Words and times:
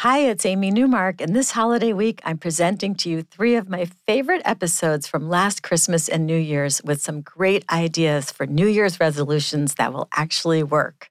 Hi, 0.00 0.20
it's 0.20 0.46
Amy 0.46 0.70
Newmark, 0.70 1.20
and 1.20 1.36
this 1.36 1.50
holiday 1.50 1.92
week 1.92 2.22
I'm 2.24 2.38
presenting 2.38 2.94
to 2.94 3.10
you 3.10 3.20
three 3.20 3.56
of 3.56 3.68
my 3.68 3.84
favorite 4.06 4.40
episodes 4.46 5.06
from 5.06 5.28
last 5.28 5.62
Christmas 5.62 6.08
and 6.08 6.24
New 6.24 6.38
Year's 6.38 6.82
with 6.82 7.02
some 7.02 7.20
great 7.20 7.66
ideas 7.70 8.30
for 8.30 8.46
New 8.46 8.66
Year's 8.66 8.98
resolutions 8.98 9.74
that 9.74 9.92
will 9.92 10.08
actually 10.16 10.62
work. 10.62 11.10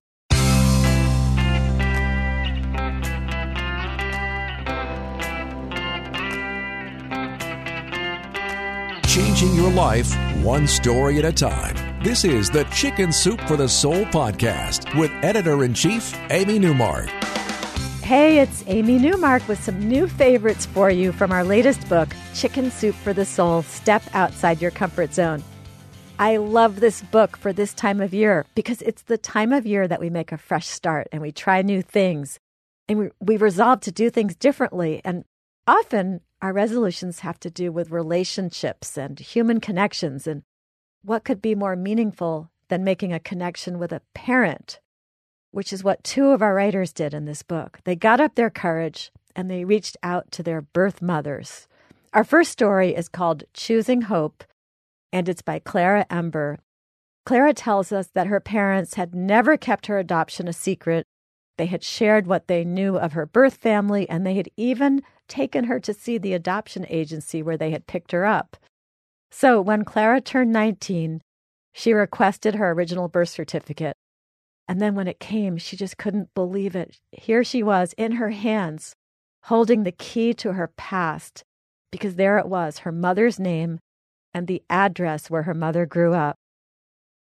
Changing 9.05 9.53
your 9.53 9.69
life 9.69 10.11
one 10.41 10.65
story 10.65 11.19
at 11.19 11.25
a 11.25 11.31
time. 11.31 11.75
This 12.03 12.25
is 12.25 12.49
the 12.49 12.63
Chicken 12.73 13.11
Soup 13.11 13.39
for 13.41 13.55
the 13.55 13.69
Soul 13.69 14.05
podcast 14.05 14.99
with 14.99 15.11
editor 15.21 15.63
in 15.63 15.75
chief, 15.75 16.11
Amy 16.31 16.57
Newmark. 16.57 17.07
Hey, 18.09 18.39
it's 18.39 18.63
Amy 18.65 18.97
Newmark 18.97 19.47
with 19.47 19.63
some 19.63 19.87
new 19.87 20.07
favorites 20.07 20.65
for 20.65 20.89
you 20.89 21.11
from 21.11 21.31
our 21.31 21.43
latest 21.43 21.87
book, 21.87 22.09
Chicken 22.33 22.71
Soup 22.71 22.95
for 22.95 23.13
the 23.13 23.23
Soul 23.23 23.61
Step 23.61 24.01
Outside 24.13 24.59
Your 24.59 24.71
Comfort 24.71 25.13
Zone. 25.13 25.43
I 26.17 26.37
love 26.37 26.79
this 26.79 27.03
book 27.03 27.37
for 27.37 27.53
this 27.53 27.71
time 27.71 28.01
of 28.01 28.11
year 28.11 28.47
because 28.55 28.81
it's 28.81 29.03
the 29.03 29.19
time 29.19 29.53
of 29.53 29.67
year 29.67 29.87
that 29.87 29.99
we 29.99 30.09
make 30.09 30.31
a 30.31 30.39
fresh 30.39 30.65
start 30.65 31.07
and 31.11 31.21
we 31.21 31.31
try 31.31 31.61
new 31.61 31.83
things 31.83 32.39
and 32.87 32.97
we, 32.97 33.09
we 33.19 33.37
resolve 33.37 33.81
to 33.81 33.91
do 33.91 34.09
things 34.09 34.35
differently. 34.35 35.01
And 35.05 35.23
often 35.67 36.21
our 36.41 36.51
resolutions 36.51 37.19
have 37.19 37.39
to 37.41 37.51
do 37.51 37.71
with 37.71 37.91
relationships 37.91 38.97
and 38.97 39.19
human 39.19 39.59
connections. 39.59 40.25
And 40.25 40.41
what 41.03 41.23
could 41.23 41.43
be 41.43 41.53
more 41.53 41.75
meaningful 41.75 42.49
than 42.69 42.83
making 42.83 43.13
a 43.13 43.19
connection 43.19 43.77
with 43.77 43.91
a 43.91 44.01
parent 44.15 44.79
which 45.51 45.73
is 45.73 45.83
what 45.83 46.03
two 46.03 46.29
of 46.29 46.41
our 46.41 46.53
writers 46.53 46.93
did 46.93 47.13
in 47.13 47.25
this 47.25 47.43
book. 47.43 47.79
They 47.83 47.95
got 47.95 48.19
up 48.19 48.35
their 48.35 48.49
courage 48.49 49.11
and 49.35 49.49
they 49.49 49.65
reached 49.65 49.97
out 50.03 50.31
to 50.31 50.43
their 50.43 50.61
birth 50.61 51.01
mothers. 51.01 51.67
Our 52.13 52.23
first 52.23 52.51
story 52.51 52.95
is 52.95 53.07
called 53.07 53.43
Choosing 53.53 54.03
Hope, 54.03 54.43
and 55.13 55.29
it's 55.29 55.41
by 55.41 55.59
Clara 55.59 56.05
Ember. 56.09 56.57
Clara 57.25 57.53
tells 57.53 57.91
us 57.91 58.07
that 58.13 58.27
her 58.27 58.39
parents 58.39 58.95
had 58.95 59.13
never 59.13 59.57
kept 59.57 59.85
her 59.85 59.99
adoption 59.99 60.47
a 60.47 60.53
secret. 60.53 61.05
They 61.57 61.67
had 61.67 61.83
shared 61.83 62.25
what 62.25 62.47
they 62.47 62.63
knew 62.63 62.97
of 62.97 63.13
her 63.13 63.25
birth 63.25 63.55
family, 63.55 64.09
and 64.09 64.25
they 64.25 64.35
had 64.35 64.49
even 64.57 65.03
taken 65.27 65.65
her 65.65 65.79
to 65.81 65.93
see 65.93 66.17
the 66.17 66.33
adoption 66.33 66.85
agency 66.89 67.43
where 67.43 67.57
they 67.57 67.69
had 67.69 67.85
picked 67.85 68.11
her 68.11 68.25
up. 68.25 68.57
So 69.29 69.61
when 69.61 69.85
Clara 69.85 70.21
turned 70.21 70.51
19, 70.51 71.21
she 71.71 71.93
requested 71.93 72.55
her 72.55 72.71
original 72.71 73.07
birth 73.07 73.29
certificate 73.29 73.95
and 74.69 74.79
then 74.79 74.93
when 74.93 75.07
it 75.07 75.19
came, 75.19 75.57
she 75.57 75.75
just 75.75 75.97
couldn't 75.97 76.33
believe 76.35 76.75
it. 76.75 76.99
Here 77.11 77.43
she 77.43 77.63
was 77.63 77.93
in 77.97 78.13
her 78.13 78.29
hands, 78.29 78.95
holding 79.45 79.81
the 79.81 79.91
key 79.91 80.31
to 80.35 80.53
her 80.53 80.71
past, 80.77 81.43
because 81.91 82.15
there 82.15 82.37
it 82.37 82.47
was, 82.47 82.79
her 82.79 82.91
mother's 82.91 83.39
name 83.39 83.79
and 84.31 84.45
the 84.45 84.61
address 84.69 85.27
where 85.27 85.41
her 85.41 85.55
mother 85.55 85.87
grew 85.87 86.13
up. 86.13 86.35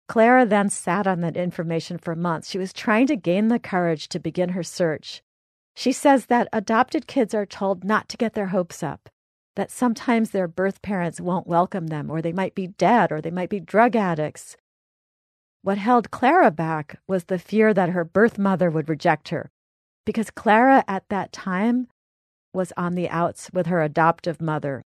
Clara 0.08 0.44
then 0.44 0.68
sat 0.68 1.06
on 1.06 1.22
that 1.22 1.38
information 1.38 1.96
for 1.96 2.14
months. 2.14 2.50
She 2.50 2.58
was 2.58 2.74
trying 2.74 3.06
to 3.06 3.16
gain 3.16 3.48
the 3.48 3.58
courage 3.58 4.10
to 4.10 4.20
begin 4.20 4.50
her 4.50 4.62
search. 4.62 5.22
She 5.74 5.90
says 5.90 6.26
that 6.26 6.48
adopted 6.52 7.06
kids 7.06 7.32
are 7.32 7.46
told 7.46 7.82
not 7.82 8.10
to 8.10 8.18
get 8.18 8.34
their 8.34 8.48
hopes 8.48 8.82
up, 8.82 9.08
that 9.56 9.70
sometimes 9.70 10.30
their 10.30 10.48
birth 10.48 10.82
parents 10.82 11.18
won't 11.18 11.46
welcome 11.46 11.86
them, 11.86 12.10
or 12.10 12.20
they 12.20 12.32
might 12.32 12.54
be 12.54 12.66
dead, 12.66 13.10
or 13.10 13.22
they 13.22 13.30
might 13.30 13.48
be 13.48 13.58
drug 13.58 13.96
addicts. 13.96 14.54
What 15.62 15.78
held 15.78 16.10
Clara 16.10 16.50
back 16.50 17.00
was 17.06 17.24
the 17.24 17.38
fear 17.38 17.74
that 17.74 17.90
her 17.90 18.04
birth 18.04 18.38
mother 18.38 18.70
would 18.70 18.88
reject 18.88 19.28
her, 19.30 19.50
because 20.06 20.30
Clara 20.30 20.84
at 20.86 21.08
that 21.08 21.32
time 21.32 21.88
was 22.54 22.72
on 22.76 22.94
the 22.94 23.08
outs 23.10 23.50
with 23.52 23.66
her 23.66 23.82
adoptive 23.82 24.40
mother. 24.40 24.82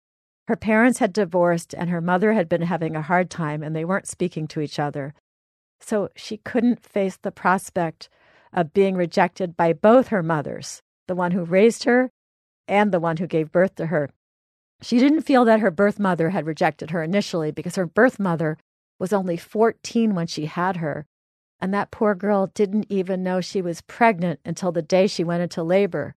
Her 0.49 0.57
parents 0.57 0.99
had 0.99 1.13
divorced, 1.13 1.75
and 1.75 1.91
her 1.91 2.01
mother 2.01 2.33
had 2.33 2.49
been 2.49 2.63
having 2.63 2.95
a 2.95 3.03
hard 3.03 3.31
time, 3.31 3.63
and 3.63 3.75
they 3.75 3.85
weren't 3.85 4.07
speaking 4.07 4.47
to 4.49 4.61
each 4.61 4.79
other. 4.79 5.15
So 5.81 6.11
she 6.15 6.37
couldn't 6.39 6.85
face 6.85 7.17
the 7.17 7.33
prospect 7.33 8.09
of 8.53 8.73
being 8.73 8.97
rejected 8.97 9.57
by 9.57 9.73
both 9.73 10.09
her 10.09 10.23
mothers, 10.23 10.83
the 11.09 11.15
one 11.15 11.33
who 11.33 11.45
raised 11.45 11.85
her 11.85 12.11
and 12.69 12.93
the 12.93 13.01
one 13.01 13.19
who 13.19 13.27
gave 13.27 13.53
birth 13.53 13.75
to 13.77 13.87
her. 13.87 14.11
She 14.83 14.99
didn't 14.99 15.23
feel 15.23 15.45
that 15.45 15.61
her 15.61 15.71
birth 15.71 15.99
mother 15.99 16.31
had 16.31 16.47
rejected 16.47 16.91
her 16.91 17.03
initially 17.03 17.51
because 17.51 17.77
her 17.77 17.87
birth 17.87 18.19
mother 18.19 18.59
was 18.99 19.13
only 19.13 19.37
14 19.37 20.15
when 20.15 20.27
she 20.27 20.47
had 20.47 20.79
her, 20.79 21.07
and 21.61 21.73
that 21.73 21.91
poor 21.91 22.15
girl 22.15 22.49
didn't 22.49 22.87
even 22.89 23.23
know 23.23 23.41
she 23.41 23.63
was 23.63 23.81
pregnant 23.81 24.41
until 24.45 24.73
the 24.73 24.83
day 24.83 25.07
she 25.07 25.25
went 25.25 25.43
into 25.43 25.63
labor. 25.63 26.15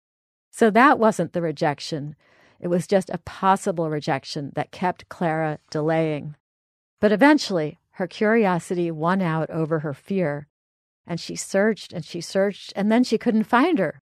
So 0.51 0.69
that 0.71 0.99
wasn't 0.99 1.33
the 1.33 1.41
rejection. 1.41 2.15
It 2.59 2.67
was 2.67 2.87
just 2.87 3.09
a 3.09 3.19
possible 3.19 3.89
rejection 3.89 4.51
that 4.55 4.71
kept 4.71 5.09
Clara 5.09 5.59
delaying. 5.71 6.35
But 6.99 7.11
eventually, 7.11 7.79
her 7.91 8.07
curiosity 8.07 8.91
won 8.91 9.21
out 9.21 9.49
over 9.49 9.79
her 9.79 9.93
fear, 9.93 10.47
and 11.07 11.19
she 11.19 11.35
searched 11.35 11.93
and 11.93 12.03
she 12.03 12.21
searched, 12.21 12.73
and 12.75 12.91
then 12.91 13.03
she 13.03 13.17
couldn't 13.17 13.45
find 13.45 13.79
her. 13.79 14.01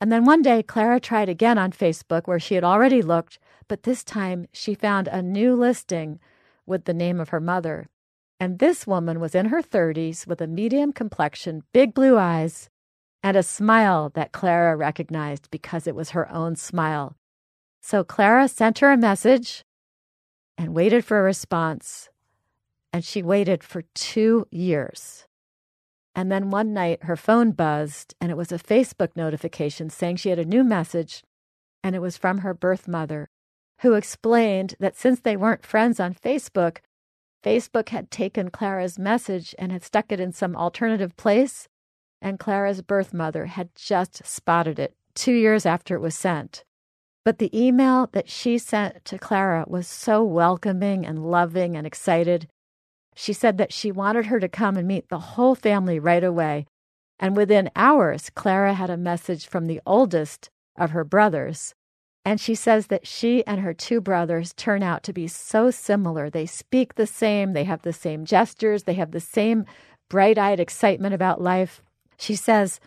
And 0.00 0.10
then 0.10 0.24
one 0.24 0.42
day, 0.42 0.62
Clara 0.62 0.98
tried 0.98 1.28
again 1.28 1.58
on 1.58 1.72
Facebook 1.72 2.26
where 2.26 2.40
she 2.40 2.56
had 2.56 2.64
already 2.64 3.02
looked, 3.02 3.38
but 3.68 3.84
this 3.84 4.02
time 4.02 4.46
she 4.52 4.74
found 4.74 5.08
a 5.08 5.22
new 5.22 5.54
listing 5.54 6.18
with 6.66 6.84
the 6.84 6.94
name 6.94 7.20
of 7.20 7.30
her 7.30 7.40
mother. 7.40 7.88
And 8.38 8.58
this 8.58 8.86
woman 8.86 9.20
was 9.20 9.34
in 9.34 9.46
her 9.46 9.62
30s 9.62 10.26
with 10.26 10.40
a 10.40 10.46
medium 10.46 10.92
complexion, 10.92 11.62
big 11.72 11.94
blue 11.94 12.18
eyes, 12.18 12.68
and 13.22 13.36
a 13.36 13.42
smile 13.42 14.10
that 14.14 14.32
Clara 14.32 14.76
recognized 14.76 15.50
because 15.50 15.86
it 15.86 15.94
was 15.94 16.10
her 16.10 16.30
own 16.30 16.56
smile. 16.56 17.16
So 17.80 18.02
Clara 18.02 18.48
sent 18.48 18.80
her 18.80 18.90
a 18.90 18.96
message 18.96 19.64
and 20.58 20.74
waited 20.74 21.04
for 21.04 21.18
a 21.18 21.22
response. 21.22 22.08
And 22.92 23.04
she 23.04 23.22
waited 23.22 23.64
for 23.64 23.82
two 23.94 24.46
years. 24.50 25.26
And 26.14 26.30
then 26.30 26.50
one 26.50 26.74
night 26.74 27.04
her 27.04 27.16
phone 27.16 27.52
buzzed, 27.52 28.14
and 28.20 28.30
it 28.30 28.36
was 28.36 28.52
a 28.52 28.58
Facebook 28.58 29.16
notification 29.16 29.88
saying 29.88 30.16
she 30.16 30.28
had 30.28 30.38
a 30.38 30.44
new 30.44 30.62
message, 30.62 31.22
and 31.82 31.96
it 31.96 32.00
was 32.00 32.18
from 32.18 32.38
her 32.38 32.52
birth 32.52 32.86
mother 32.86 33.30
who 33.82 33.94
explained 33.94 34.76
that 34.78 34.96
since 34.96 35.20
they 35.20 35.36
weren't 35.36 35.66
friends 35.66 35.98
on 35.98 36.14
Facebook, 36.14 36.78
Facebook 37.44 37.88
had 37.88 38.10
taken 38.10 38.48
Clara's 38.48 38.98
message 38.98 39.54
and 39.58 39.72
had 39.72 39.82
stuck 39.82 40.12
it 40.12 40.20
in 40.20 40.32
some 40.32 40.54
alternative 40.56 41.16
place, 41.16 41.68
and 42.20 42.38
Clara's 42.38 42.80
birth 42.80 43.12
mother 43.12 43.46
had 43.46 43.74
just 43.74 44.24
spotted 44.24 44.78
it 44.78 44.94
two 45.14 45.32
years 45.32 45.66
after 45.66 45.96
it 45.96 46.00
was 46.00 46.14
sent. 46.14 46.62
But 47.24 47.38
the 47.38 47.50
email 47.58 48.08
that 48.12 48.28
she 48.28 48.56
sent 48.56 49.04
to 49.06 49.18
Clara 49.18 49.64
was 49.66 49.88
so 49.88 50.22
welcoming 50.22 51.04
and 51.04 51.28
loving 51.28 51.76
and 51.76 51.84
excited. 51.84 52.48
She 53.16 53.32
said 53.32 53.58
that 53.58 53.72
she 53.72 53.90
wanted 53.90 54.26
her 54.26 54.38
to 54.38 54.48
come 54.48 54.76
and 54.76 54.86
meet 54.86 55.08
the 55.08 55.18
whole 55.18 55.56
family 55.56 55.98
right 55.98 56.22
away. 56.22 56.66
And 57.18 57.36
within 57.36 57.70
hours, 57.74 58.30
Clara 58.30 58.74
had 58.74 58.90
a 58.90 58.96
message 58.96 59.46
from 59.46 59.66
the 59.66 59.80
oldest 59.84 60.50
of 60.76 60.90
her 60.90 61.04
brothers 61.04 61.74
and 62.24 62.40
she 62.40 62.54
says 62.54 62.86
that 62.86 63.06
she 63.06 63.44
and 63.46 63.60
her 63.60 63.74
two 63.74 64.00
brothers 64.00 64.52
turn 64.52 64.82
out 64.82 65.02
to 65.04 65.12
be 65.12 65.26
so 65.26 65.70
similar. 65.70 66.30
They 66.30 66.46
speak 66.46 66.94
the 66.94 67.06
same, 67.06 67.52
they 67.52 67.64
have 67.64 67.82
the 67.82 67.92
same 67.92 68.24
gestures, 68.24 68.84
they 68.84 68.94
have 68.94 69.10
the 69.10 69.20
same 69.20 69.64
bright 70.08 70.38
eyed 70.38 70.60
excitement 70.60 71.14
about 71.14 71.40
life. 71.40 71.82
She 72.16 72.36
says, 72.36 72.78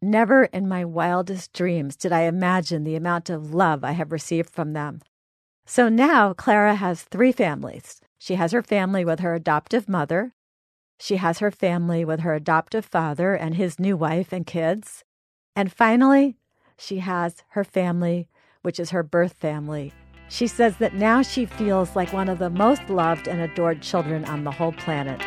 Never 0.00 0.44
in 0.44 0.68
my 0.68 0.84
wildest 0.84 1.52
dreams 1.52 1.96
did 1.96 2.12
I 2.12 2.22
imagine 2.22 2.84
the 2.84 2.94
amount 2.94 3.30
of 3.30 3.54
love 3.54 3.82
I 3.82 3.92
have 3.92 4.12
received 4.12 4.50
from 4.50 4.72
them. 4.72 5.00
So 5.64 5.88
now 5.88 6.32
Clara 6.32 6.76
has 6.76 7.02
three 7.02 7.32
families. 7.32 8.00
She 8.18 8.34
has 8.34 8.52
her 8.52 8.62
family 8.62 9.04
with 9.04 9.20
her 9.20 9.34
adoptive 9.34 9.88
mother. 9.88 10.34
She 11.00 11.16
has 11.16 11.40
her 11.40 11.50
family 11.50 12.04
with 12.04 12.20
her 12.20 12.34
adoptive 12.34 12.84
father 12.84 13.34
and 13.34 13.56
his 13.56 13.80
new 13.80 13.96
wife 13.96 14.32
and 14.32 14.46
kids. 14.46 15.02
And 15.56 15.72
finally, 15.72 16.36
she 16.78 16.98
has 16.98 17.42
her 17.48 17.64
family 17.64 18.28
which 18.66 18.80
is 18.80 18.90
her 18.90 19.04
birth 19.04 19.34
family. 19.34 19.92
She 20.28 20.48
says 20.48 20.78
that 20.78 20.92
now 20.92 21.22
she 21.22 21.46
feels 21.46 21.94
like 21.94 22.12
one 22.12 22.28
of 22.28 22.40
the 22.40 22.50
most 22.50 22.82
loved 22.90 23.28
and 23.28 23.40
adored 23.40 23.80
children 23.80 24.24
on 24.24 24.42
the 24.42 24.50
whole 24.50 24.72
planet. 24.72 25.20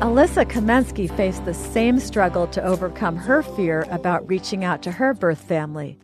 Alyssa 0.00 0.44
Kamensky 0.48 1.12
faced 1.16 1.44
the 1.44 1.52
same 1.52 1.98
struggle 1.98 2.46
to 2.46 2.62
overcome 2.62 3.16
her 3.16 3.42
fear 3.42 3.84
about 3.90 4.28
reaching 4.28 4.62
out 4.62 4.80
to 4.82 4.92
her 4.92 5.12
birth 5.12 5.40
family. 5.40 5.98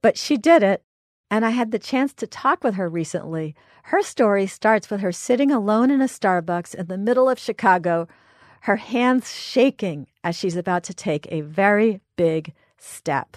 But 0.00 0.16
she 0.16 0.36
did 0.36 0.62
it, 0.62 0.84
and 1.28 1.44
I 1.44 1.50
had 1.50 1.72
the 1.72 1.80
chance 1.80 2.14
to 2.14 2.28
talk 2.28 2.62
with 2.62 2.76
her 2.76 2.88
recently. 2.88 3.56
Her 3.82 4.00
story 4.00 4.46
starts 4.46 4.90
with 4.90 5.00
her 5.00 5.10
sitting 5.10 5.50
alone 5.50 5.90
in 5.90 6.00
a 6.00 6.04
Starbucks 6.04 6.72
in 6.72 6.86
the 6.86 6.96
middle 6.96 7.28
of 7.28 7.40
Chicago, 7.40 8.06
her 8.64 8.76
hands 8.76 9.30
shaking 9.30 10.06
as 10.22 10.34
she's 10.34 10.56
about 10.56 10.82
to 10.82 10.94
take 10.94 11.26
a 11.30 11.42
very 11.42 12.00
big 12.16 12.54
step. 12.78 13.36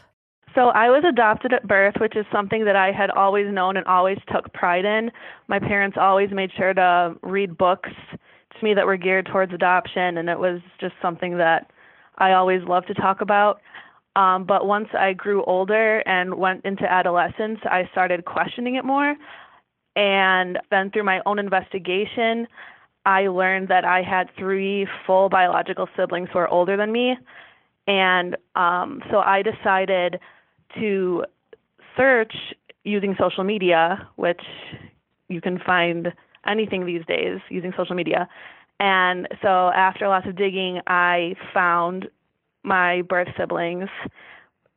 So 0.56 0.70
I 0.70 0.90
was 0.90 1.04
adopted 1.08 1.52
at 1.52 1.68
birth, 1.68 1.96
which 2.00 2.16
is 2.16 2.26
something 2.32 2.64
that 2.64 2.78
I 2.78 2.94
had 2.94 3.10
always 3.10 3.52
known 3.52 3.76
and 3.76 3.86
always 3.88 4.18
took 4.34 4.54
pride 4.54 4.86
in. 4.86 5.12
My 5.50 5.60
parents 5.60 5.98
always 6.00 6.30
made 6.32 6.52
sure 6.56 6.74
to 6.74 7.16
read 7.24 7.58
books 7.58 7.90
to 8.12 8.64
me 8.64 8.74
that 8.74 8.86
were 8.86 8.96
geared 8.96 9.26
towards 9.26 9.54
adoption, 9.54 10.18
and 10.18 10.30
it 10.30 10.40
was 10.40 10.62
just 10.80 10.94
something 11.02 11.38
that 11.40 11.72
I 12.18 12.32
always 12.32 12.64
loved 12.64 12.88
to 12.88 12.94
talk 12.94 13.20
about. 13.20 13.60
Um, 14.16 14.46
but 14.46 14.66
once 14.66 14.88
I 14.98 15.12
grew 15.12 15.44
older 15.44 16.00
and 16.08 16.36
went 16.36 16.64
into 16.64 16.90
adolescence, 16.90 17.60
I 17.66 17.90
started 17.92 18.24
questioning 18.24 18.76
it 18.76 18.86
more. 18.86 19.14
And 19.98 20.58
then 20.72 20.90
through 20.90 21.04
my 21.04 21.20
own 21.26 21.38
investigation, 21.38 22.48
I 23.08 23.30
learned 23.30 23.70
that 23.70 23.86
I 23.86 24.02
had 24.02 24.30
three 24.38 24.86
full 25.06 25.30
biological 25.30 25.88
siblings 25.96 26.28
who 26.34 26.40
are 26.40 26.48
older 26.50 26.76
than 26.76 26.92
me. 26.92 27.18
And 27.88 28.36
um, 28.58 29.02
so 29.10 29.20
I 29.20 29.42
decided 29.42 30.20
to 30.78 31.24
search 31.96 32.34
using 32.84 33.16
social 33.18 33.46
media, 33.46 34.10
which 34.18 34.42
you 35.30 35.40
can 35.40 35.58
find 35.58 36.12
anything 36.46 36.86
these 36.86 37.06
days 37.08 37.40
using 37.50 37.72
social 37.78 37.96
media. 37.96 38.28
And 38.82 39.26
so 39.42 39.70
after 39.74 40.10
lots 40.10 40.28
of 40.28 40.36
digging, 40.36 40.82
I 40.86 41.36
found 41.54 42.10
my 42.64 43.04
birth 43.04 43.30
siblings 43.40 43.88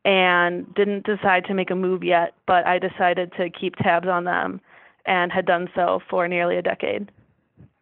and 0.04 0.72
didn't 0.74 1.04
decide 1.04 1.46
to 1.46 1.54
make 1.54 1.72
a 1.72 1.74
move 1.74 2.04
yet, 2.04 2.34
but 2.46 2.64
I 2.64 2.78
decided 2.78 3.32
to 3.38 3.50
keep 3.50 3.74
tabs 3.74 4.06
on 4.06 4.22
them 4.22 4.60
and 5.04 5.32
had 5.32 5.46
done 5.46 5.68
so 5.74 5.98
for 6.08 6.28
nearly 6.28 6.56
a 6.58 6.62
decade. 6.62 7.10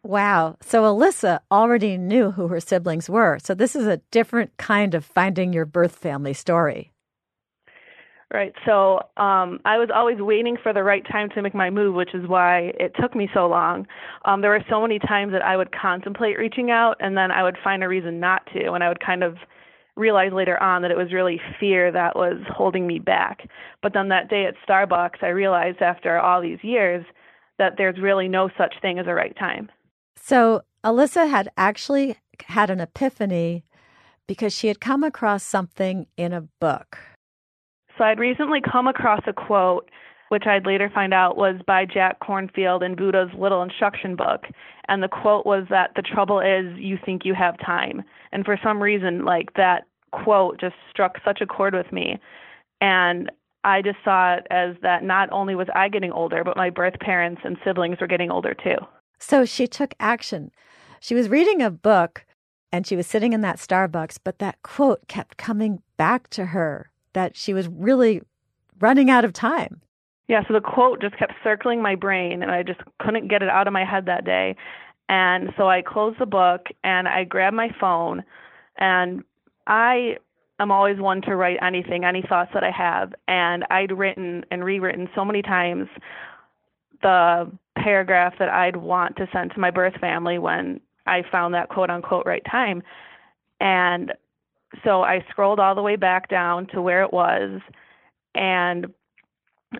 Wow. 0.03 0.55
So 0.61 0.83
Alyssa 0.83 1.39
already 1.51 1.97
knew 1.97 2.31
who 2.31 2.47
her 2.47 2.59
siblings 2.59 3.09
were. 3.09 3.37
So 3.39 3.53
this 3.53 3.75
is 3.75 3.85
a 3.85 3.97
different 4.11 4.55
kind 4.57 4.95
of 4.95 5.03
finding 5.03 5.51
your 5.51 5.65
birth 5.65 5.95
family 5.95 6.33
story. 6.33 6.93
Right. 8.31 8.53
So 8.63 8.99
um, 9.17 9.59
I 9.65 9.77
was 9.79 9.89
always 9.93 10.19
waiting 10.19 10.55
for 10.61 10.71
the 10.71 10.83
right 10.83 11.03
time 11.11 11.29
to 11.33 11.41
make 11.41 11.55
my 11.55 11.71
move, 11.71 11.95
which 11.95 12.13
is 12.13 12.27
why 12.27 12.71
it 12.79 12.93
took 13.01 13.15
me 13.15 13.27
so 13.33 13.47
long. 13.47 13.87
Um, 14.23 14.41
there 14.41 14.51
were 14.51 14.63
so 14.69 14.79
many 14.81 14.99
times 14.99 15.31
that 15.31 15.41
I 15.41 15.57
would 15.57 15.71
contemplate 15.71 16.37
reaching 16.37 16.69
out, 16.69 16.97
and 16.99 17.17
then 17.17 17.31
I 17.31 17.41
would 17.41 17.57
find 17.63 17.83
a 17.83 17.87
reason 17.87 18.19
not 18.19 18.45
to, 18.53 18.73
and 18.73 18.83
I 18.83 18.87
would 18.87 19.03
kind 19.03 19.23
of 19.23 19.37
realize 19.95 20.31
later 20.31 20.61
on 20.61 20.83
that 20.83 20.91
it 20.91 20.97
was 20.97 21.11
really 21.11 21.41
fear 21.59 21.91
that 21.91 22.15
was 22.15 22.37
holding 22.55 22.85
me 22.85 22.99
back. 22.99 23.49
But 23.81 23.93
then 23.93 24.09
that 24.09 24.29
day 24.29 24.45
at 24.45 24.53
Starbucks, 24.67 25.23
I 25.23 25.29
realized 25.29 25.81
after 25.81 26.19
all 26.19 26.39
these 26.39 26.59
years 26.61 27.03
that 27.57 27.73
there's 27.77 27.99
really 27.99 28.27
no 28.27 28.49
such 28.59 28.75
thing 28.79 28.99
as 28.99 29.07
a 29.07 29.13
right 29.13 29.35
time. 29.37 29.69
So 30.21 30.61
Alyssa 30.83 31.29
had 31.29 31.49
actually 31.57 32.17
had 32.45 32.69
an 32.69 32.79
epiphany 32.79 33.65
because 34.27 34.53
she 34.53 34.67
had 34.67 34.79
come 34.79 35.03
across 35.03 35.43
something 35.43 36.05
in 36.15 36.33
a 36.33 36.41
book. 36.41 36.97
So 37.97 38.03
I'd 38.03 38.19
recently 38.19 38.61
come 38.61 38.87
across 38.87 39.21
a 39.27 39.33
quote, 39.33 39.89
which 40.29 40.45
I'd 40.45 40.65
later 40.65 40.89
find 40.93 41.13
out 41.13 41.35
was 41.35 41.55
by 41.65 41.85
Jack 41.85 42.19
Kornfield 42.21 42.83
in 42.83 42.95
Buddha's 42.95 43.31
Little 43.37 43.63
Instruction 43.63 44.15
Book. 44.15 44.45
And 44.87 45.01
the 45.03 45.07
quote 45.07 45.45
was 45.45 45.65
that 45.69 45.91
the 45.95 46.01
trouble 46.01 46.39
is 46.39 46.77
you 46.77 46.97
think 47.03 47.25
you 47.25 47.33
have 47.33 47.57
time. 47.59 48.03
And 48.31 48.45
for 48.45 48.57
some 48.63 48.81
reason, 48.81 49.25
like 49.25 49.53
that 49.55 49.85
quote 50.11 50.59
just 50.59 50.75
struck 50.89 51.17
such 51.25 51.41
a 51.41 51.45
chord 51.45 51.73
with 51.73 51.91
me. 51.91 52.19
And 52.81 53.31
I 53.63 53.81
just 53.81 53.97
saw 54.05 54.35
it 54.35 54.47
as 54.49 54.75
that 54.81 55.03
not 55.03 55.29
only 55.31 55.55
was 55.55 55.67
I 55.75 55.89
getting 55.89 56.11
older, 56.11 56.43
but 56.43 56.55
my 56.55 56.69
birth 56.69 56.99
parents 56.99 57.41
and 57.43 57.57
siblings 57.65 57.97
were 57.99 58.07
getting 58.07 58.31
older 58.31 58.53
too. 58.53 58.77
So 59.19 59.45
she 59.45 59.67
took 59.67 59.93
action. 59.99 60.51
She 60.99 61.15
was 61.15 61.29
reading 61.29 61.61
a 61.61 61.69
book 61.69 62.25
and 62.71 62.85
she 62.85 62.95
was 62.95 63.07
sitting 63.07 63.33
in 63.33 63.41
that 63.41 63.57
Starbucks, 63.57 64.19
but 64.23 64.39
that 64.39 64.61
quote 64.63 65.07
kept 65.07 65.37
coming 65.37 65.81
back 65.97 66.29
to 66.29 66.47
her 66.47 66.89
that 67.13 67.35
she 67.35 67.53
was 67.53 67.67
really 67.67 68.21
running 68.79 69.09
out 69.09 69.25
of 69.25 69.33
time. 69.33 69.81
Yeah, 70.27 70.43
so 70.47 70.53
the 70.53 70.61
quote 70.61 71.01
just 71.01 71.17
kept 71.17 71.33
circling 71.43 71.81
my 71.81 71.95
brain 71.95 72.43
and 72.43 72.51
I 72.51 72.63
just 72.63 72.79
couldn't 72.99 73.29
get 73.29 73.41
it 73.41 73.49
out 73.49 73.67
of 73.67 73.73
my 73.73 73.83
head 73.83 74.05
that 74.05 74.25
day. 74.25 74.55
And 75.09 75.49
so 75.57 75.67
I 75.67 75.81
closed 75.81 76.19
the 76.19 76.27
book 76.27 76.67
and 76.83 77.07
I 77.07 77.23
grabbed 77.23 77.55
my 77.55 77.69
phone 77.79 78.23
and 78.77 79.23
I 79.65 80.17
am 80.59 80.71
always 80.71 80.99
one 80.99 81.21
to 81.23 81.35
write 81.35 81.57
anything, 81.63 82.05
any 82.05 82.21
thoughts 82.21 82.51
that 82.53 82.63
I 82.63 82.69
have. 82.69 83.13
And 83.27 83.65
I'd 83.71 83.91
written 83.91 84.45
and 84.51 84.63
rewritten 84.63 85.09
so 85.15 85.25
many 85.25 85.41
times 85.41 85.87
the 87.01 87.51
paragraph 87.77 88.33
that 88.39 88.49
I'd 88.49 88.75
want 88.75 89.15
to 89.17 89.27
send 89.31 89.51
to 89.51 89.59
my 89.59 89.71
birth 89.71 89.95
family 89.99 90.37
when 90.37 90.81
I 91.05 91.23
found 91.31 91.53
that 91.53 91.69
quote 91.69 91.89
unquote 91.89 92.25
right 92.25 92.45
time. 92.49 92.83
And 93.59 94.13
so 94.83 95.01
I 95.01 95.25
scrolled 95.29 95.59
all 95.59 95.75
the 95.75 95.81
way 95.81 95.95
back 95.95 96.29
down 96.29 96.67
to 96.67 96.81
where 96.81 97.03
it 97.03 97.11
was 97.11 97.61
and 98.35 98.93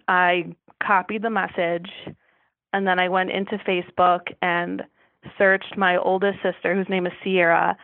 I 0.07 0.55
copied 0.81 1.21
the 1.21 1.29
message 1.29 1.89
and 2.73 2.87
then 2.87 2.99
I 2.99 3.09
went 3.09 3.31
into 3.31 3.57
Facebook 3.57 4.33
and 4.41 4.83
searched 5.37 5.77
my 5.77 5.97
oldest 5.97 6.39
sister 6.41 6.75
whose 6.75 6.89
name 6.89 7.05
is 7.05 7.13
Sierra 7.23 7.77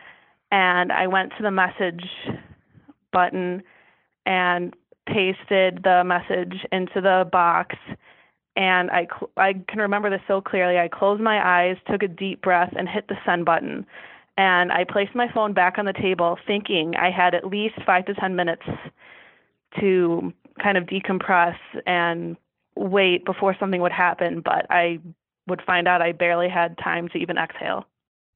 and 0.50 0.92
I 0.92 1.06
went 1.06 1.32
to 1.36 1.42
the 1.42 1.50
message 1.50 2.04
button 3.12 3.62
and 4.24 4.74
pasted 5.06 5.82
the 5.84 6.02
message 6.04 6.64
into 6.72 7.00
the 7.00 7.28
box 7.30 7.76
and 8.56 8.90
I 8.90 9.06
I 9.36 9.54
can 9.68 9.80
remember 9.80 10.10
this 10.10 10.22
so 10.26 10.40
clearly. 10.40 10.78
I 10.78 10.88
closed 10.88 11.22
my 11.22 11.46
eyes, 11.46 11.76
took 11.90 12.02
a 12.02 12.08
deep 12.08 12.42
breath 12.42 12.72
and 12.76 12.88
hit 12.88 13.08
the 13.08 13.16
send 13.24 13.44
button 13.44 13.86
and 14.36 14.70
I 14.70 14.84
placed 14.84 15.14
my 15.14 15.28
phone 15.32 15.54
back 15.54 15.78
on 15.78 15.86
the 15.86 15.92
table, 15.92 16.38
thinking 16.46 16.94
I 16.96 17.10
had 17.10 17.34
at 17.34 17.46
least 17.46 17.76
five 17.86 18.04
to 18.06 18.14
10 18.14 18.36
minutes 18.36 18.62
to 19.80 20.32
kind 20.62 20.76
of 20.76 20.84
decompress 20.84 21.56
and 21.86 22.36
wait 22.76 23.24
before 23.24 23.56
something 23.58 23.80
would 23.80 23.92
happen, 23.92 24.40
but 24.44 24.66
I 24.68 25.00
would 25.46 25.62
find 25.62 25.88
out 25.88 26.02
I 26.02 26.12
barely 26.12 26.48
had 26.48 26.76
time 26.78 27.08
to 27.10 27.18
even 27.18 27.38
exhale. 27.38 27.86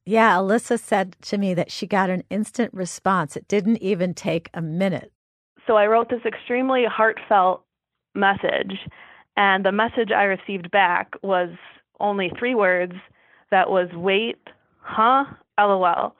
Yeah, 0.06 0.36
Alyssa 0.36 0.78
said 0.78 1.16
to 1.22 1.36
me 1.36 1.52
that 1.54 1.70
she 1.70 1.86
got 1.86 2.08
an 2.08 2.24
instant 2.30 2.72
response. 2.72 3.36
It 3.36 3.46
didn't 3.48 3.78
even 3.78 4.14
take 4.14 4.48
a 4.54 4.62
minute. 4.62 5.12
So 5.66 5.76
I 5.76 5.86
wrote 5.86 6.08
this 6.08 6.24
extremely 6.24 6.84
heartfelt 6.86 7.62
message, 8.14 8.78
and 9.40 9.64
the 9.64 9.72
message 9.72 10.10
I 10.14 10.24
received 10.24 10.70
back 10.70 11.14
was 11.22 11.48
only 11.98 12.30
three 12.38 12.54
words 12.54 12.92
that 13.50 13.70
was 13.70 13.88
wait, 13.94 14.36
huh, 14.80 15.24
LOL. 15.58 16.14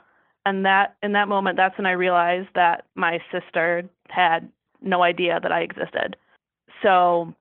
And 0.47 0.65
that 0.65 0.97
in 1.03 1.13
that 1.13 1.29
moment, 1.29 1.59
that's 1.59 1.77
when 1.77 1.85
I 1.85 1.93
realized 1.93 2.49
that 2.55 2.87
my 2.95 3.19
sister 3.31 3.83
had 4.09 4.51
no 4.81 5.03
idea 5.03 5.39
that 5.43 5.53
I 5.53 5.61
existed. 5.61 6.17
So 6.83 7.35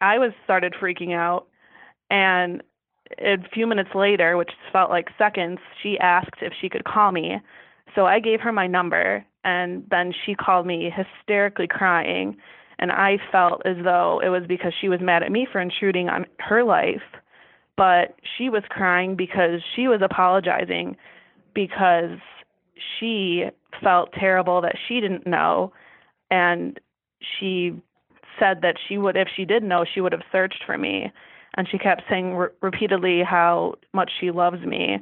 I 0.00 0.18
was 0.18 0.32
started 0.44 0.72
freaking 0.80 1.14
out, 1.14 1.46
and 2.08 2.62
a 3.18 3.36
few 3.52 3.66
minutes 3.66 3.90
later, 3.94 4.38
which 4.38 4.52
felt 4.72 4.88
like 4.88 5.08
seconds, 5.18 5.58
she 5.82 5.98
asked 5.98 6.40
if 6.40 6.54
she 6.58 6.70
could 6.70 6.84
call 6.84 7.12
me. 7.12 7.36
So 7.94 8.06
I 8.06 8.18
gave 8.18 8.40
her 8.40 8.50
my 8.50 8.66
number, 8.66 9.26
and 9.44 9.84
then 9.90 10.14
she 10.24 10.34
called 10.34 10.66
me 10.66 10.90
hysterically 10.90 11.68
crying. 11.68 12.38
And 12.82 12.90
I 12.90 13.18
felt 13.30 13.62
as 13.64 13.76
though 13.84 14.20
it 14.24 14.28
was 14.28 14.42
because 14.48 14.72
she 14.80 14.88
was 14.88 14.98
mad 15.00 15.22
at 15.22 15.30
me 15.30 15.46
for 15.50 15.60
intruding 15.60 16.08
on 16.08 16.26
her 16.40 16.64
life, 16.64 17.00
but 17.76 18.16
she 18.36 18.48
was 18.48 18.64
crying 18.68 19.14
because 19.14 19.60
she 19.76 19.86
was 19.86 20.00
apologizing 20.02 20.96
because 21.54 22.18
she 22.98 23.44
felt 23.80 24.12
terrible 24.18 24.60
that 24.62 24.74
she 24.88 24.98
didn't 24.98 25.28
know. 25.28 25.72
And 26.32 26.80
she 27.38 27.80
said 28.40 28.62
that 28.62 28.74
she 28.88 28.98
would 28.98 29.16
if 29.16 29.28
she 29.36 29.44
did 29.44 29.62
know 29.62 29.84
she 29.84 30.00
would 30.00 30.10
have 30.10 30.22
searched 30.32 30.64
for 30.66 30.76
me. 30.76 31.12
And 31.54 31.68
she 31.70 31.78
kept 31.78 32.02
saying 32.10 32.34
re- 32.34 32.48
repeatedly 32.62 33.22
how 33.22 33.76
much 33.92 34.10
she 34.18 34.32
loves 34.32 34.60
me 34.66 34.98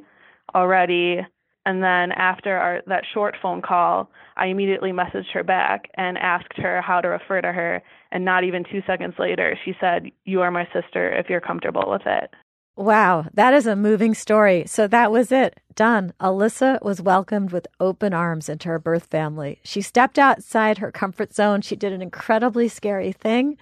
already 0.53 1.21
and 1.65 1.83
then 1.83 2.11
after 2.11 2.55
our 2.55 2.81
that 2.87 3.03
short 3.13 3.35
phone 3.41 3.61
call 3.61 4.09
i 4.37 4.47
immediately 4.47 4.91
messaged 4.91 5.31
her 5.33 5.43
back 5.43 5.89
and 5.95 6.17
asked 6.17 6.57
her 6.57 6.81
how 6.81 7.01
to 7.01 7.07
refer 7.07 7.41
to 7.41 7.51
her 7.51 7.81
and 8.11 8.25
not 8.25 8.43
even 8.43 8.63
2 8.63 8.81
seconds 8.87 9.15
later 9.19 9.57
she 9.63 9.73
said 9.79 10.11
you 10.25 10.41
are 10.41 10.51
my 10.51 10.65
sister 10.73 11.13
if 11.17 11.29
you're 11.29 11.41
comfortable 11.41 11.85
with 11.87 12.03
it 12.05 12.29
Wow, 12.77 13.25
that 13.33 13.53
is 13.53 13.67
a 13.67 13.75
moving 13.75 14.13
story. 14.13 14.63
So 14.65 14.87
that 14.87 15.11
was 15.11 15.31
it. 15.31 15.59
Done. 15.75 16.13
Alyssa 16.21 16.81
was 16.81 17.01
welcomed 17.01 17.51
with 17.51 17.67
open 17.81 18.13
arms 18.13 18.47
into 18.47 18.69
her 18.69 18.79
birth 18.79 19.05
family. 19.07 19.59
She 19.63 19.81
stepped 19.81 20.17
outside 20.17 20.77
her 20.77 20.91
comfort 20.91 21.33
zone. 21.33 21.61
She 21.61 21.75
did 21.75 21.91
an 21.91 22.01
incredibly 22.01 22.69
scary 22.69 23.11
thing. 23.11 23.57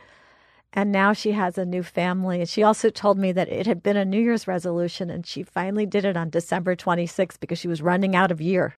And 0.71 0.91
now 0.91 1.13
she 1.13 1.31
has 1.31 1.57
a 1.57 1.65
new 1.65 1.83
family. 1.83 2.39
And 2.39 2.49
she 2.49 2.63
also 2.63 2.89
told 2.89 3.17
me 3.17 3.31
that 3.31 3.49
it 3.49 3.65
had 3.65 3.81
been 3.81 3.97
a 3.97 4.05
New 4.05 4.21
Year's 4.21 4.47
resolution 4.47 5.09
and 5.09 5.25
she 5.25 5.43
finally 5.43 5.85
did 5.85 6.05
it 6.05 6.15
on 6.15 6.29
December 6.29 6.75
26th 6.75 7.39
because 7.39 7.59
she 7.59 7.67
was 7.67 7.81
running 7.81 8.15
out 8.15 8.31
of 8.31 8.41
year. 8.41 8.75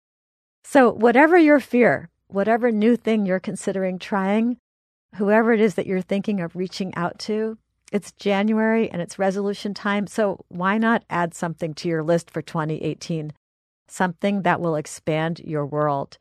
So, 0.63 0.93
whatever 0.93 1.37
your 1.37 1.59
fear, 1.59 2.11
whatever 2.29 2.71
new 2.71 2.97
thing 2.97 3.27
you're 3.27 3.41
considering 3.41 3.99
trying, 3.99 4.59
whoever 5.17 5.53
it 5.53 5.61
is 5.61 5.75
that 5.75 5.87
you're 5.87 6.03
thinking 6.03 6.41
of 6.41 6.55
reaching 6.55 6.95
out 6.95 7.19
to, 7.21 7.59
it's 7.93 8.13
January 8.13 8.89
and 8.91 9.03
it's 9.03 9.19
resolution 9.19 9.75
time, 9.75 10.07
so 10.07 10.45
why 10.49 10.79
not 10.79 11.05
add 11.11 11.35
something 11.35 11.75
to 11.75 11.89
your 11.89 12.05
list 12.05 12.31
for 12.31 12.41
2018? 12.41 13.33
Something 13.89 14.43
that 14.43 14.61
will 14.61 14.77
expand 14.77 15.41
your 15.41 15.67
world. 15.67 16.19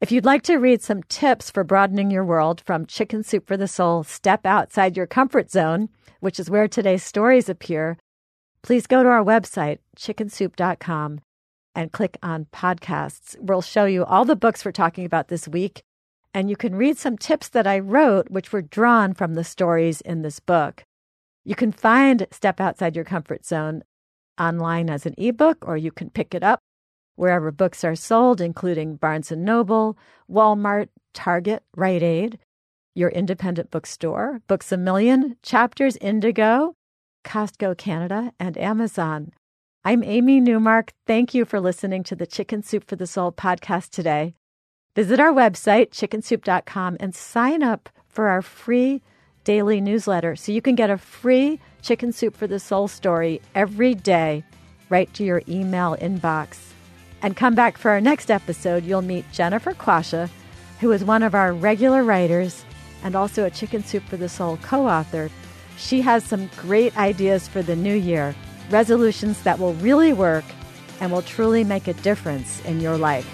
If 0.00 0.12
you'd 0.12 0.24
like 0.24 0.42
to 0.42 0.58
read 0.58 0.80
some 0.80 1.02
tips 1.02 1.50
for 1.50 1.64
broadening 1.64 2.08
your 2.08 2.24
world 2.24 2.62
from 2.64 2.86
Chicken 2.86 3.24
Soup 3.24 3.44
for 3.44 3.56
the 3.56 3.66
Soul, 3.66 4.04
Step 4.04 4.46
Outside 4.46 4.96
Your 4.96 5.08
Comfort 5.08 5.50
Zone, 5.50 5.88
which 6.20 6.38
is 6.38 6.48
where 6.48 6.68
today's 6.68 7.02
stories 7.02 7.48
appear, 7.48 7.98
please 8.62 8.86
go 8.86 9.02
to 9.02 9.08
our 9.08 9.24
website, 9.24 9.78
chickensoup.com, 9.96 11.20
and 11.74 11.90
click 11.90 12.16
on 12.22 12.46
podcasts. 12.52 13.34
We'll 13.40 13.60
show 13.60 13.86
you 13.86 14.04
all 14.04 14.24
the 14.24 14.36
books 14.36 14.64
we're 14.64 14.70
talking 14.70 15.04
about 15.04 15.26
this 15.26 15.48
week, 15.48 15.82
and 16.32 16.48
you 16.48 16.54
can 16.54 16.76
read 16.76 16.96
some 16.96 17.18
tips 17.18 17.48
that 17.48 17.66
I 17.66 17.80
wrote, 17.80 18.30
which 18.30 18.52
were 18.52 18.62
drawn 18.62 19.14
from 19.14 19.34
the 19.34 19.42
stories 19.42 20.00
in 20.02 20.22
this 20.22 20.38
book. 20.38 20.84
You 21.44 21.56
can 21.56 21.72
find 21.72 22.28
Step 22.30 22.60
Outside 22.60 22.94
Your 22.94 23.04
Comfort 23.04 23.44
Zone 23.44 23.82
online 24.38 24.90
as 24.90 25.06
an 25.06 25.16
ebook, 25.18 25.66
or 25.66 25.76
you 25.76 25.90
can 25.90 26.08
pick 26.08 26.36
it 26.36 26.44
up 26.44 26.60
wherever 27.18 27.50
books 27.50 27.82
are 27.82 27.96
sold, 27.96 28.40
including 28.40 28.94
Barnes 28.94 29.30
& 29.30 29.36
Noble, 29.36 29.98
Walmart, 30.30 30.88
Target, 31.14 31.64
Rite 31.76 32.02
Aid, 32.02 32.38
your 32.94 33.10
independent 33.10 33.72
bookstore, 33.72 34.40
Books 34.46 34.70
A 34.70 34.76
Million, 34.76 35.36
Chapters 35.42 35.96
Indigo, 35.96 36.74
Costco 37.24 37.76
Canada, 37.76 38.32
and 38.38 38.56
Amazon. 38.56 39.32
I'm 39.84 40.04
Amy 40.04 40.40
Newmark. 40.40 40.92
Thank 41.06 41.34
you 41.34 41.44
for 41.44 41.60
listening 41.60 42.04
to 42.04 42.14
the 42.14 42.26
Chicken 42.26 42.62
Soup 42.62 42.84
for 42.86 42.94
the 42.94 43.06
Soul 43.06 43.32
podcast 43.32 43.90
today. 43.90 44.34
Visit 44.94 45.18
our 45.18 45.32
website, 45.32 45.90
chickensoup.com, 45.90 46.96
and 47.00 47.14
sign 47.14 47.64
up 47.64 47.88
for 48.08 48.28
our 48.28 48.42
free 48.42 49.02
daily 49.42 49.80
newsletter 49.80 50.36
so 50.36 50.52
you 50.52 50.62
can 50.62 50.76
get 50.76 50.90
a 50.90 50.98
free 50.98 51.58
Chicken 51.82 52.12
Soup 52.12 52.36
for 52.36 52.46
the 52.46 52.60
Soul 52.60 52.86
story 52.86 53.40
every 53.56 53.94
day 53.94 54.44
right 54.88 55.12
to 55.14 55.24
your 55.24 55.42
email 55.48 55.96
inbox. 56.00 56.68
And 57.22 57.36
come 57.36 57.54
back 57.54 57.76
for 57.76 57.90
our 57.90 58.00
next 58.00 58.30
episode. 58.30 58.84
You'll 58.84 59.02
meet 59.02 59.30
Jennifer 59.32 59.72
Quasha, 59.72 60.30
who 60.80 60.92
is 60.92 61.04
one 61.04 61.22
of 61.22 61.34
our 61.34 61.52
regular 61.52 62.04
writers 62.04 62.64
and 63.02 63.16
also 63.16 63.44
a 63.44 63.50
Chicken 63.50 63.82
Soup 63.84 64.02
for 64.04 64.16
the 64.16 64.28
Soul 64.28 64.58
co 64.62 64.88
author. 64.88 65.30
She 65.76 66.00
has 66.02 66.24
some 66.24 66.50
great 66.56 66.96
ideas 66.96 67.48
for 67.48 67.62
the 67.62 67.76
new 67.76 67.94
year, 67.94 68.34
resolutions 68.70 69.42
that 69.42 69.58
will 69.58 69.74
really 69.74 70.12
work 70.12 70.44
and 71.00 71.12
will 71.12 71.22
truly 71.22 71.64
make 71.64 71.88
a 71.88 71.94
difference 71.94 72.64
in 72.64 72.80
your 72.80 72.98
life. 72.98 73.26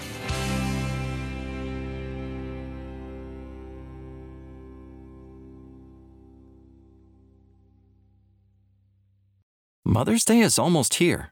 Mother's 9.87 10.25
Day 10.25 10.41
is 10.41 10.59
almost 10.59 10.95
here, 10.95 11.31